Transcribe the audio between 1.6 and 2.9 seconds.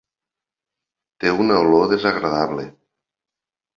olor desagradable.